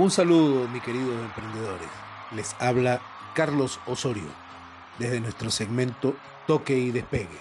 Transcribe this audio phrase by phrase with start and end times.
[0.00, 1.88] Un saludo, mi queridos emprendedores.
[2.34, 3.02] Les habla
[3.34, 4.30] Carlos Osorio
[4.98, 6.16] desde nuestro segmento
[6.46, 7.38] Toque y Despegue.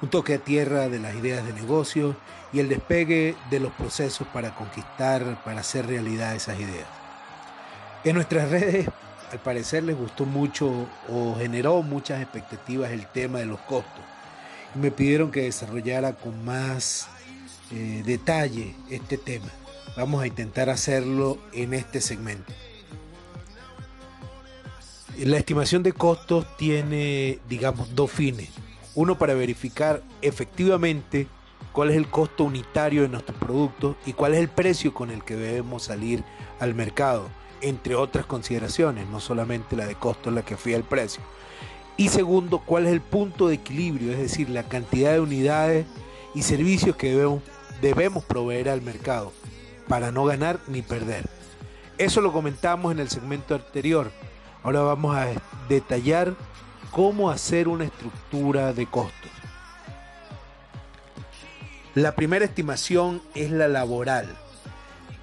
[0.00, 2.14] Un toque a tierra de las ideas de negocio
[2.52, 6.86] y el despegue de los procesos para conquistar, para hacer realidad esas ideas.
[8.04, 8.86] En nuestras redes,
[9.32, 14.04] al parecer les gustó mucho o generó muchas expectativas el tema de los costos.
[14.76, 17.08] Y me pidieron que desarrollara con más
[17.72, 19.48] eh, detalle este tema.
[19.96, 22.52] Vamos a intentar hacerlo en este segmento.
[25.18, 28.48] La estimación de costos tiene, digamos, dos fines.
[28.94, 31.26] Uno para verificar efectivamente
[31.72, 35.24] cuál es el costo unitario de nuestros productos y cuál es el precio con el
[35.24, 36.24] que debemos salir
[36.60, 37.28] al mercado,
[37.60, 41.22] entre otras consideraciones, no solamente la de costo la que fía el precio.
[41.96, 45.86] Y segundo, cuál es el punto de equilibrio, es decir, la cantidad de unidades
[46.34, 47.14] y servicios que
[47.82, 49.32] debemos proveer al mercado
[49.90, 51.24] para no ganar ni perder.
[51.98, 54.12] Eso lo comentamos en el segmento anterior.
[54.62, 55.26] Ahora vamos a
[55.68, 56.36] detallar
[56.92, 59.32] cómo hacer una estructura de costos.
[61.96, 64.28] La primera estimación es la laboral.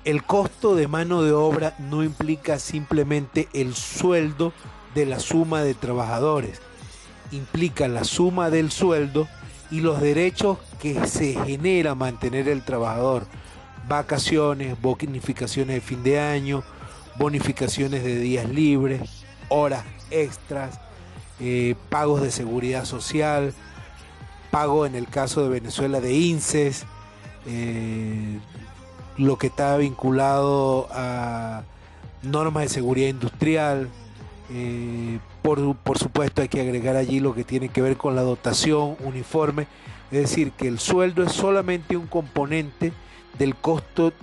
[0.03, 4.52] El costo de mano de obra no implica simplemente el sueldo
[4.95, 6.59] de la suma de trabajadores,
[7.31, 9.30] implica la suma del sueldo
[9.72, 13.28] y los derechos que se genera mantener el trabajador,
[13.88, 16.63] vacaciones, bonificaciones de fin de año,
[17.17, 20.79] bonificaciones de días libres, horas extras,
[21.39, 23.53] eh, pagos de seguridad social,
[24.52, 26.85] pago en el caso de Venezuela de INSES,
[27.45, 28.39] eh,
[29.17, 31.63] lo que está vinculado a
[32.23, 33.89] normas de seguridad industrial.
[34.49, 38.22] Eh, por, por supuesto hay que agregar allí lo que tiene que ver con la
[38.22, 39.67] dotación uniforme,
[40.11, 42.94] es decir, que el sueldo es solamente un componente
[43.38, 44.13] del costo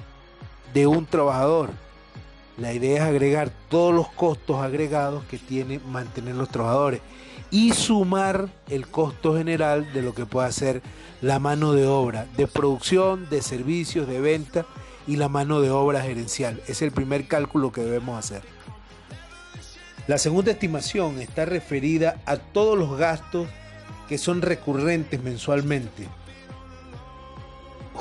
[0.73, 1.71] de un trabajador.
[2.57, 7.01] La idea es agregar todos los costos agregados que tiene mantener los trabajadores
[7.51, 10.83] y sumar el costo general de lo que puede hacer
[11.21, 14.67] la mano de obra, de producción, de servicios, de venta
[15.07, 16.61] y la mano de obra gerencial.
[16.67, 18.43] Es el primer cálculo que debemos hacer.
[20.07, 23.49] La segunda estimación está referida a todos los gastos
[24.09, 26.09] que son recurrentes mensualmente,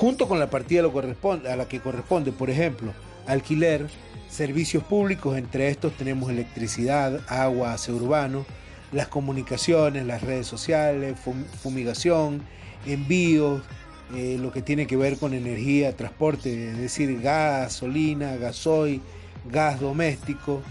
[0.03, 2.91] junto con la partida a la que corresponde, por ejemplo,
[3.25, 3.87] alquiler,
[4.27, 8.45] servicios públicos, entre estos tenemos electricidad, agua, aseo urbano,
[8.91, 11.15] las comunicaciones, las redes sociales,
[11.61, 12.41] fumigación,
[12.85, 13.61] envíos,
[14.13, 18.99] eh, lo que tiene que ver con energía, transporte, es decir, gasolina, gasoil,
[19.49, 20.61] gas doméstico,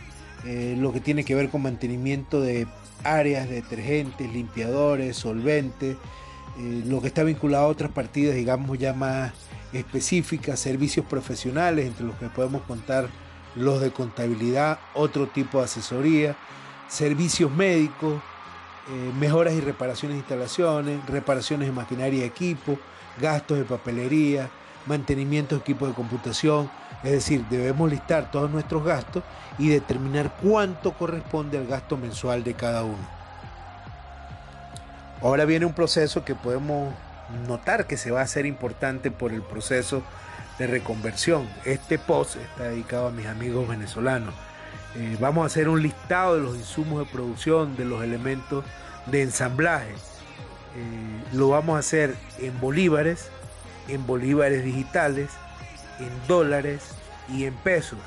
[0.45, 2.67] eh, lo que tiene que ver con mantenimiento de
[3.03, 5.97] áreas, detergentes, limpiadores, solventes,
[6.59, 9.33] eh, lo que está vinculado a otras partidas, digamos ya más
[9.73, 13.09] específicas, servicios profesionales, entre los que podemos contar
[13.55, 16.37] los de contabilidad, otro tipo de asesoría,
[16.89, 18.21] servicios médicos,
[18.91, 22.79] eh, mejoras y reparaciones de instalaciones, reparaciones de maquinaria y equipo,
[23.21, 24.51] gastos de papelería,
[24.87, 26.71] mantenimiento de equipos de computación,
[27.03, 29.23] es decir, debemos listar todos nuestros gastos
[29.59, 33.22] y determinar cuánto corresponde al gasto mensual de cada uno.
[35.23, 36.93] Ahora viene un proceso que podemos
[37.47, 40.03] notar que se va a hacer importante por el proceso
[40.59, 41.49] de reconversión.
[41.65, 44.35] Este post está dedicado a mis amigos venezolanos.
[44.97, 48.65] Eh, vamos a hacer un listado de los insumos de producción, de los elementos
[49.07, 49.93] de ensamblaje.
[49.93, 53.31] Eh, lo vamos a hacer en bolívares,
[53.87, 55.31] en bolívares digitales,
[56.01, 56.97] en dólares
[57.29, 57.99] y en pesos.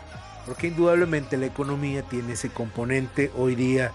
[0.45, 3.93] Porque indudablemente la economía tiene ese componente hoy día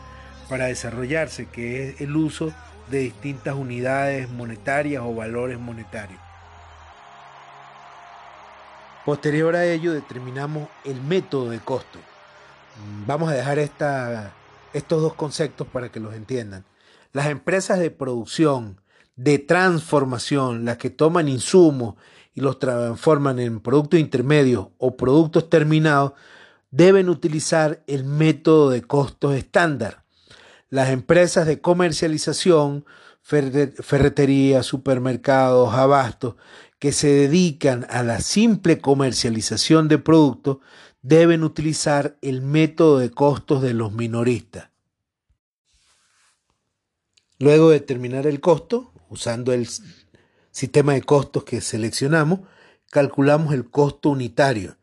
[0.48, 2.52] para desarrollarse, que es el uso
[2.88, 6.20] de distintas unidades monetarias o valores monetarios.
[9.04, 11.98] Posterior a ello determinamos el método de costo.
[13.06, 16.64] Vamos a dejar estos dos conceptos para que los entiendan.
[17.12, 18.80] Las empresas de producción,
[19.16, 21.96] de transformación, las que toman insumos
[22.34, 26.12] y los transforman en productos intermedios o productos terminados,
[26.70, 29.99] deben utilizar el método de costos estándar
[30.70, 32.86] las empresas de comercialización,
[33.22, 36.36] ferreterías, supermercados, abastos,
[36.78, 40.58] que se dedican a la simple comercialización de productos,
[41.02, 44.70] deben utilizar el método de costos de los minoristas.
[47.38, 49.68] Luego de determinar el costo, usando el
[50.50, 52.40] sistema de costos que seleccionamos,
[52.90, 54.76] calculamos el costo unitario,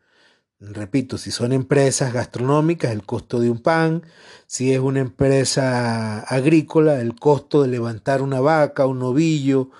[0.60, 4.02] Repito, si son empresas gastronómicas, el costo de un pan,
[4.48, 9.70] si es una empresa agrícola, el costo de levantar una vaca, un novillo,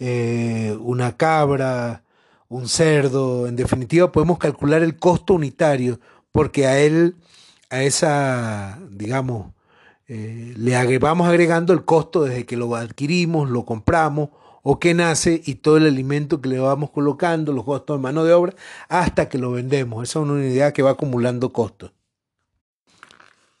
[0.00, 2.02] eh, una cabra,
[2.48, 6.00] un cerdo, en definitiva podemos calcular el costo unitario
[6.32, 7.14] porque a él,
[7.70, 9.52] a esa, digamos,
[10.08, 14.30] eh, le vamos agregando el costo desde que lo adquirimos, lo compramos
[14.66, 18.24] o que nace y todo el alimento que le vamos colocando, los costos de mano
[18.24, 18.54] de obra,
[18.88, 20.02] hasta que lo vendemos.
[20.02, 21.92] Esa es una unidad que va acumulando costos.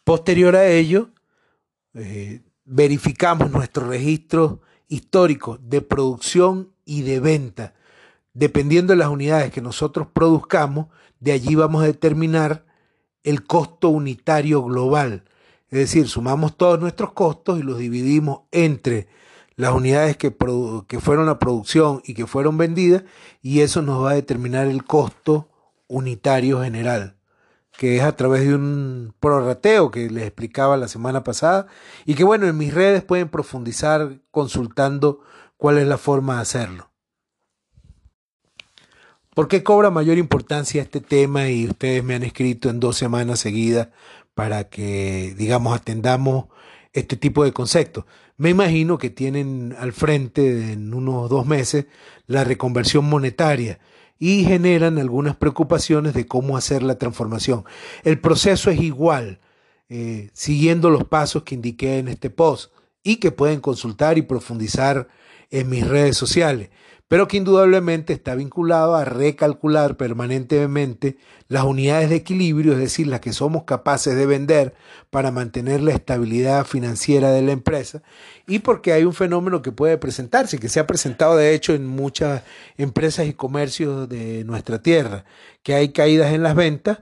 [0.02, 1.10] Posterior a ello,
[1.92, 7.74] eh, verificamos nuestro registro histórico de producción y de venta.
[8.32, 10.86] Dependiendo de las unidades que nosotros produzcamos,
[11.20, 12.64] de allí vamos a determinar
[13.24, 15.24] el costo unitario global.
[15.68, 19.08] Es decir, sumamos todos nuestros costos y los dividimos entre
[19.56, 20.34] las unidades que,
[20.88, 23.04] que fueron a producción y que fueron vendidas
[23.42, 25.48] y eso nos va a determinar el costo
[25.88, 27.16] unitario general
[27.76, 31.66] que es a través de un prorrateo que les explicaba la semana pasada
[32.04, 35.20] y que bueno, en mis redes pueden profundizar consultando
[35.56, 36.90] cuál es la forma de hacerlo.
[39.34, 43.40] ¿Por qué cobra mayor importancia este tema y ustedes me han escrito en dos semanas
[43.40, 43.88] seguidas
[44.34, 46.46] para que, digamos, atendamos
[46.94, 48.06] este tipo de conceptos?
[48.38, 51.86] Me imagino que tienen al frente en unos dos meses
[52.26, 53.78] la reconversión monetaria
[54.18, 57.64] y generan algunas preocupaciones de cómo hacer la transformación.
[58.04, 59.40] El proceso es igual,
[59.90, 65.08] eh, siguiendo los pasos que indiqué en este post y que pueden consultar y profundizar
[65.50, 66.70] en mis redes sociales
[67.08, 71.18] pero que indudablemente está vinculado a recalcular permanentemente
[71.48, 74.74] las unidades de equilibrio, es decir, las que somos capaces de vender
[75.10, 78.02] para mantener la estabilidad financiera de la empresa,
[78.46, 81.86] y porque hay un fenómeno que puede presentarse, que se ha presentado de hecho en
[81.86, 82.42] muchas
[82.78, 85.24] empresas y comercios de nuestra tierra,
[85.62, 87.00] que hay caídas en las ventas,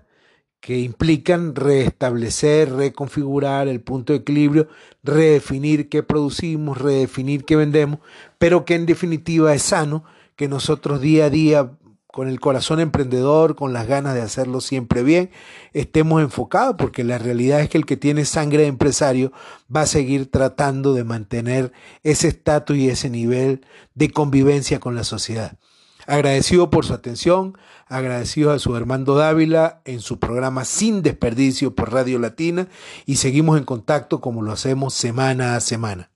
[0.62, 4.69] que implican restablecer, reconfigurar el punto de equilibrio,
[5.03, 7.99] redefinir qué producimos, redefinir qué vendemos,
[8.38, 10.05] pero que en definitiva es sano
[10.37, 11.73] que nosotros día a día,
[12.06, 15.31] con el corazón emprendedor, con las ganas de hacerlo siempre bien,
[15.73, 19.32] estemos enfocados, porque la realidad es que el que tiene sangre de empresario
[19.75, 21.73] va a seguir tratando de mantener
[22.05, 23.67] ese estatus y ese nivel
[23.97, 25.58] de convivencia con la sociedad.
[26.07, 27.57] Agradecido por su atención,
[27.87, 32.69] agradecido a su Armando Dávila en su programa Sin Desperdicio por Radio Latina
[33.07, 36.12] y seguimos en contacto como lo hacemos semana a semana.